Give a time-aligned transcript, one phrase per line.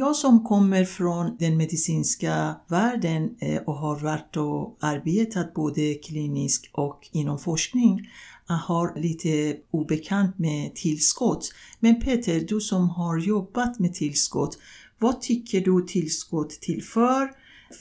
[0.00, 6.70] Jag som kommer från den medicinska världen eh, och har varit och arbetat både kliniskt
[6.72, 8.08] och inom forskning
[8.50, 11.52] eh, har lite obekant med tillskott.
[11.80, 14.58] Men Peter, du som har jobbat med tillskott,
[14.98, 17.30] vad tycker du tillskott tillför?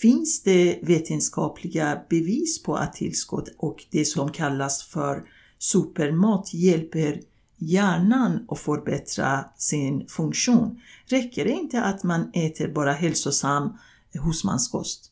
[0.02, 5.24] Finns det vetenskapliga bevis på att tillskott och det som kallas för
[5.60, 7.22] supermat hjälper
[7.60, 10.82] hjärnan och förbättra sin funktion?
[11.06, 13.78] Räcker det inte att man äter bara hälsosam
[14.14, 15.12] husmanskost?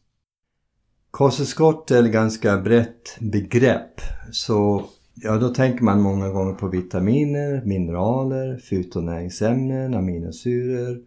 [1.11, 4.01] Kosttillskott är ett ganska brett begrepp.
[4.31, 10.99] Så ja, då tänker man många gånger på vitaminer, mineraler, fytonäringsämnen, aminosyror,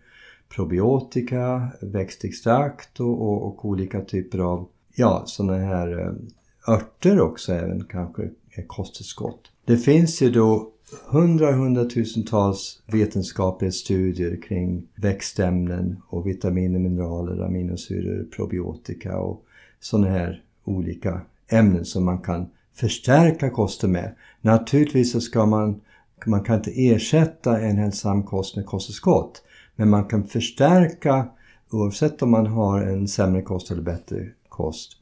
[0.48, 7.84] probiotika, växtextrakt och, och, och, olika typer av ja, sådana här eh, örter också även
[7.84, 8.30] kanske
[8.66, 9.40] kosttillskott.
[9.64, 10.72] Det finns ju då
[11.06, 19.44] hundra, hundratusentals vetenskapliga studier kring växtämnen och vitaminer, mineraler, aminosyror, probiotika och
[19.80, 24.14] sådana här olika ämnen som man kan förstärka kosten med.
[24.40, 25.80] Naturligtvis så ska man,
[26.26, 29.42] man kan inte ersätta en hälsosam kost med kosttillskott.
[29.76, 31.28] Men man kan förstärka
[31.70, 34.99] oavsett om man har en sämre kost eller bättre kost.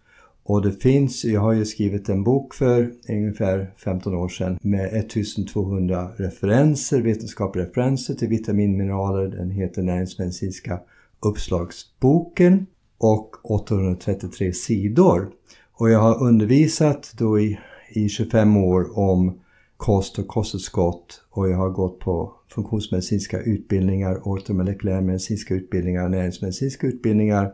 [0.48, 4.94] Och det finns, jag har ju skrivit en bok för ungefär 15 år sedan med
[4.94, 9.28] 1200 referenser, vetenskapliga referenser till vitaminmineraler.
[9.28, 10.80] Den heter Näringsmedicinska
[11.20, 12.66] uppslagsboken
[12.98, 15.28] och 833 sidor.
[15.72, 17.58] Och jag har undervisat då i,
[17.90, 19.40] i 25 år om
[19.76, 27.52] kost och kosttillskott och jag har gått på funktionsmedicinska utbildningar, ortomolekylärmedicinska utbildningar, näringsmedicinska utbildningar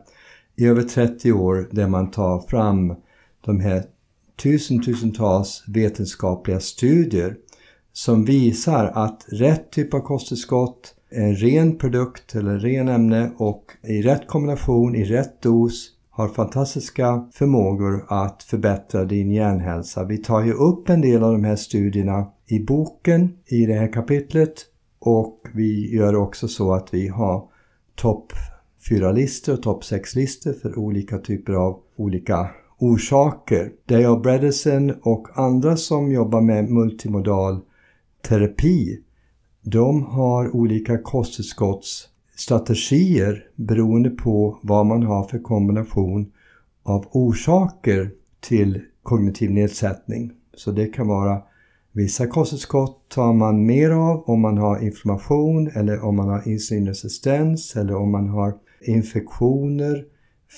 [0.55, 2.95] i över 30 år där man tar fram
[3.41, 3.83] de här
[4.43, 7.35] tusentusentals vetenskapliga studier
[7.93, 14.01] som visar att rätt typ av kosttillskott, en ren produkt eller ren ämne och i
[14.01, 20.03] rätt kombination, i rätt dos har fantastiska förmågor att förbättra din hjärnhälsa.
[20.03, 23.93] Vi tar ju upp en del av de här studierna i boken i det här
[23.93, 24.53] kapitlet
[24.99, 27.43] och vi gör också så att vi har
[27.95, 28.33] topp
[28.89, 33.71] 4-listor och topp 6-listor för olika typer av olika orsaker.
[33.85, 37.59] Dale Bredesen och andra som jobbar med multimodal
[38.21, 39.01] terapi
[39.67, 46.31] de har olika kosttillskottsstrategier beroende på vad man har för kombination
[46.83, 50.31] av orsaker till kognitiv nedsättning.
[50.53, 51.41] Så det kan vara
[51.95, 57.75] Vissa kosttillskott tar man mer av om man har inflammation eller om man har insulinresistens
[57.75, 60.05] eller om man har infektioner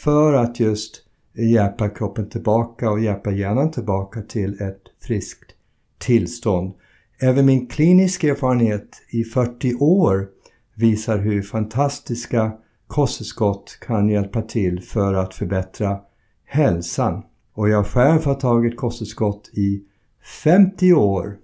[0.03, 1.03] för att just
[1.33, 5.51] hjälpa kroppen tillbaka och hjälpa hjärnan tillbaka till ett friskt
[5.97, 6.73] tillstånd.
[7.19, 10.27] Även min kliniska erfarenhet i 40 år
[10.75, 12.51] visar hur fantastiska
[12.87, 15.99] kosttillskott kan hjälpa till för att förbättra
[16.45, 17.23] hälsan.
[17.53, 19.83] Och jag själv har tagit kosttillskott i
[20.27, 21.37] 50 år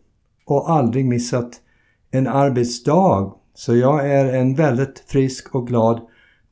[0.45, 1.61] och aldrig missat
[2.11, 3.33] en arbetsdag.
[3.53, 6.01] Så jag är en väldigt frisk och glad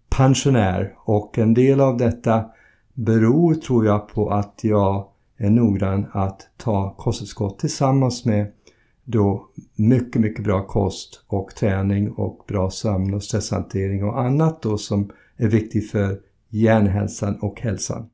[0.10, 2.46] pensionär och en del av detta
[2.94, 8.52] beror tror jag på att jag är noggrann att ta kosttillskott tillsammans med
[9.04, 14.78] då mycket, mycket bra kost och träning och bra sömn och stresshantering och annat då
[14.78, 16.20] som är viktigt för
[16.50, 18.10] hjärnhälsan och hälsan.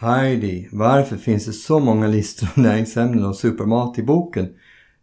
[0.00, 4.54] Heidi, varför finns det så många listor om näringsämnen och supermat i boken?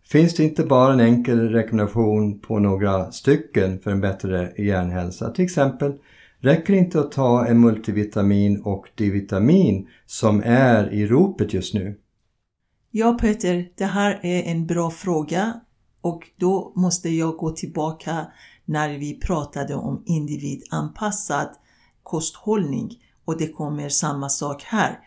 [0.04, 5.32] Finns det inte bara en enkel rekommendation på några stycken för en bättre hjärnhälsa?
[5.32, 5.94] Till exempel,
[6.40, 12.00] räcker det inte att ta en multivitamin och D-vitamin som är i ropet just nu?
[12.92, 15.54] Ja Peter, det här är en bra fråga
[16.02, 18.28] och då måste jag gå tillbaka
[18.66, 21.50] när vi pratade om individanpassad
[22.04, 22.90] kosthållning
[23.26, 25.00] och det kommer samma sak här.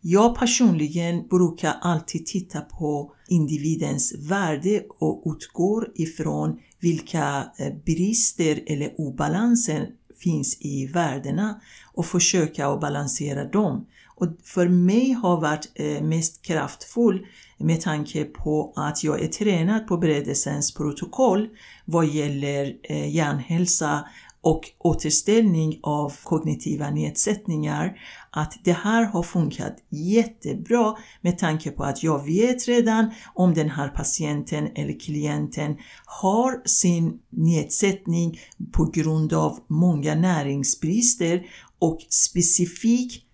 [0.00, 9.00] Jag personligen brukar alltid titta på individens värde och utgår ifrån vilka eh, brister eller
[9.00, 11.60] obalanser finns i värdena
[11.92, 13.86] och försöka att balansera dem.
[14.16, 17.26] Och för mig har varit eh, mest kraftfull
[17.58, 21.48] med tanke på att jag är tränad på beredelsens protokoll
[21.84, 24.08] vad gäller eh, hjärnhälsa
[24.44, 27.98] och återställning av kognitiva nedsättningar
[28.30, 33.70] att det här har funkat jättebra med tanke på att jag vet redan om den
[33.70, 38.38] här patienten eller klienten har sin nedsättning
[38.72, 41.46] på grund av många näringsbrister
[41.78, 43.24] och specifikt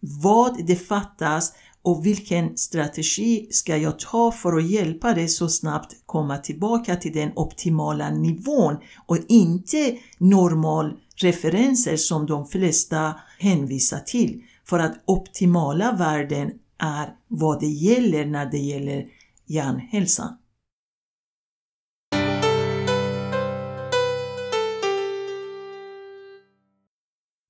[0.00, 1.52] vad det fattas
[1.88, 7.12] och vilken strategi ska jag ta för att hjälpa dig så snabbt komma tillbaka till
[7.12, 8.76] den optimala nivån
[9.06, 17.60] och inte normal referenser som de flesta hänvisar till för att optimala värden är vad
[17.60, 19.06] det gäller när det gäller
[19.46, 20.36] hjärnhälsan.